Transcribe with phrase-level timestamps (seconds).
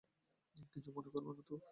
[0.73, 1.55] কিছু মনে করবানা তো।